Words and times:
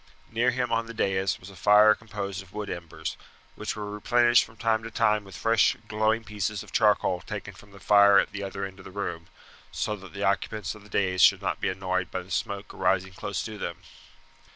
Near 0.31 0.49
him 0.49 0.71
on 0.71 0.87
the 0.87 0.95
dais 0.95 1.39
was 1.39 1.51
a 1.51 1.55
fire 1.55 1.93
composed 1.93 2.41
of 2.41 2.53
wood 2.53 2.71
embers, 2.71 3.17
which 3.55 3.75
were 3.75 3.87
replenished 3.91 4.43
from 4.43 4.57
time 4.57 4.81
to 4.81 4.89
time 4.89 5.23
with 5.23 5.37
fresh 5.37 5.77
glowing 5.87 6.23
pieces 6.23 6.63
of 6.63 6.71
charcoal 6.71 7.21
taken 7.21 7.53
from 7.53 7.69
the 7.69 7.79
fire 7.79 8.17
at 8.17 8.31
the 8.31 8.41
other 8.41 8.65
end 8.65 8.79
of 8.79 8.85
the 8.85 8.89
room, 8.89 9.27
so 9.71 9.95
that 9.95 10.13
the 10.13 10.23
occupants 10.23 10.73
of 10.73 10.81
the 10.81 10.89
dais 10.89 11.21
should 11.21 11.43
not 11.43 11.61
be 11.61 11.69
annoyed 11.69 12.09
by 12.09 12.23
the 12.23 12.31
smoke 12.31 12.73
arising 12.73 13.13
close 13.13 13.43
to 13.43 13.59
them. 13.59 13.83